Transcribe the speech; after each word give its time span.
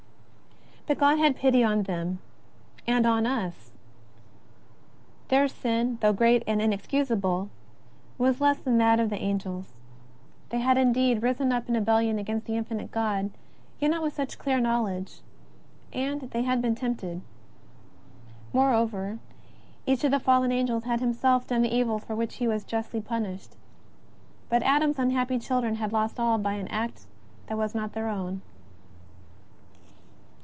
But 0.87 0.97
God 0.97 1.19
had 1.19 1.37
pity 1.37 1.63
on 1.63 1.83
them 1.83 2.19
and 2.85 3.05
on 3.05 3.25
us. 3.25 3.71
Their 5.29 5.47
sin, 5.47 5.97
though 6.01 6.11
great 6.11 6.43
and 6.45 6.61
inexcusable, 6.61 7.49
was 8.17 8.41
less 8.41 8.57
than 8.57 8.77
that 8.79 8.99
of 8.99 9.09
the 9.09 9.19
angels. 9.21 9.73
They 10.49 10.57
had 10.59 10.77
indeed 10.77 11.21
risen 11.23 11.53
up 11.53 11.69
in 11.69 11.75
rebellion 11.75 12.19
against 12.19 12.45
the 12.45 12.57
Infinite 12.57 12.91
God, 12.91 13.29
yet 13.79 13.89
not 13.91 14.03
with 14.03 14.11
such 14.13 14.37
clear 14.39 14.59
knowledge; 14.59 15.21
and 15.93 16.21
they 16.31 16.41
had 16.41 16.61
been 16.61 16.75
tempted. 16.75 17.21
Moreover, 18.51 19.19
each 19.85 20.03
of 20.03 20.11
the 20.11 20.19
fallen 20.19 20.51
angels 20.51 20.83
had 20.85 20.99
himself 20.99 21.47
done 21.47 21.61
the 21.61 21.73
evil 21.73 21.99
for 21.99 22.15
which 22.17 22.37
he 22.37 22.49
was 22.49 22.65
justly 22.65 22.99
punished. 22.99 23.55
But 24.49 24.63
Adam's 24.63 24.99
unhappy 24.99 25.39
children 25.39 25.75
had 25.75 25.93
lost 25.93 26.19
all 26.19 26.37
by 26.37 26.53
an 26.55 26.67
act 26.67 27.05
that 27.47 27.57
was 27.57 27.73
not 27.75 27.93
their 27.93 28.07
o^vn. 28.07 28.41